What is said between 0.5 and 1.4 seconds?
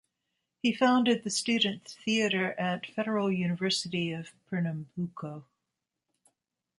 He founded the